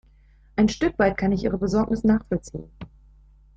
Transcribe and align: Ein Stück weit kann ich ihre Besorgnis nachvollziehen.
Ein 0.55 0.67
Stück 0.67 0.97
weit 0.97 1.15
kann 1.15 1.31
ich 1.31 1.43
ihre 1.43 1.59
Besorgnis 1.59 2.03
nachvollziehen. 2.03 2.71